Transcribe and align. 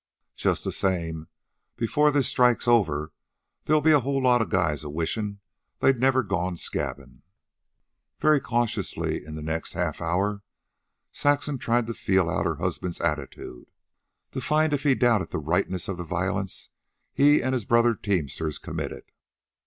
Just 0.35 0.63
the 0.63 0.71
same, 0.71 1.27
before 1.75 2.09
this 2.09 2.27
strike's 2.27 2.67
over 2.67 3.13
there'll 3.65 3.83
be 3.83 3.91
a 3.91 3.99
whole 3.99 4.19
lot 4.23 4.41
of 4.41 4.49
guys 4.49 4.83
a 4.83 4.89
wishin' 4.89 5.41
they'd 5.77 5.99
never 5.99 6.23
gone 6.23 6.57
scabbin'." 6.57 7.21
Very 8.19 8.39
cautiously, 8.39 9.23
in 9.23 9.35
the 9.35 9.43
next 9.43 9.73
half 9.73 10.01
hour, 10.01 10.41
Saxon 11.11 11.59
tried 11.59 11.85
to 11.85 11.93
feel 11.93 12.31
out 12.31 12.47
her 12.47 12.55
husband's 12.55 12.99
attitude, 12.99 13.67
to 14.31 14.41
find 14.41 14.73
if 14.73 14.81
he 14.81 14.95
doubted 14.95 15.29
the 15.29 15.37
rightness 15.37 15.87
of 15.87 15.97
the 15.97 16.03
violence 16.03 16.69
he 17.13 17.43
and 17.43 17.53
his 17.53 17.65
brother 17.65 17.93
teamsters 17.93 18.57
committed. 18.57 19.03